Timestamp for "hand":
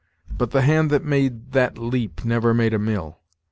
0.63-0.89